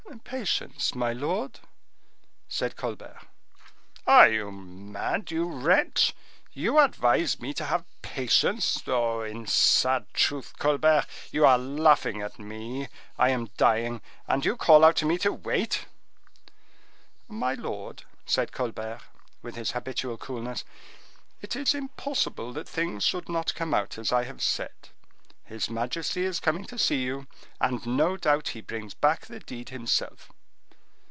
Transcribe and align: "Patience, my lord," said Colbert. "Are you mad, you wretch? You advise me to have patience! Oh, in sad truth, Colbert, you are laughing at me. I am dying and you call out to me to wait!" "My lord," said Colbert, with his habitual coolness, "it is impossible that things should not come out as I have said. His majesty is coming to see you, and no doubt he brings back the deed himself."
"Patience, 0.25 0.93
my 0.93 1.13
lord," 1.13 1.59
said 2.47 2.75
Colbert. 2.75 3.21
"Are 4.05 4.27
you 4.29 4.51
mad, 4.51 5.31
you 5.31 5.49
wretch? 5.49 6.13
You 6.51 6.79
advise 6.79 7.39
me 7.39 7.53
to 7.53 7.65
have 7.65 7.85
patience! 8.01 8.81
Oh, 8.87 9.21
in 9.21 9.47
sad 9.47 10.05
truth, 10.13 10.53
Colbert, 10.57 11.05
you 11.31 11.45
are 11.45 11.57
laughing 11.57 12.21
at 12.21 12.39
me. 12.39 12.89
I 13.17 13.29
am 13.29 13.51
dying 13.57 14.01
and 14.27 14.45
you 14.45 14.57
call 14.57 14.83
out 14.83 14.97
to 14.97 15.05
me 15.05 15.17
to 15.19 15.31
wait!" 15.31 15.85
"My 17.29 17.53
lord," 17.53 18.03
said 18.25 18.51
Colbert, 18.53 19.01
with 19.41 19.55
his 19.55 19.71
habitual 19.71 20.17
coolness, 20.17 20.63
"it 21.41 21.55
is 21.55 21.73
impossible 21.73 22.51
that 22.53 22.67
things 22.69 23.03
should 23.05 23.29
not 23.29 23.55
come 23.55 23.73
out 23.73 23.97
as 23.97 24.11
I 24.11 24.25
have 24.25 24.41
said. 24.41 24.71
His 25.43 25.69
majesty 25.69 26.23
is 26.23 26.39
coming 26.39 26.63
to 26.65 26.79
see 26.79 27.03
you, 27.03 27.27
and 27.59 27.85
no 27.85 28.15
doubt 28.15 28.49
he 28.49 28.61
brings 28.61 28.93
back 28.93 29.25
the 29.25 29.41
deed 29.41 29.67
himself." 29.67 30.31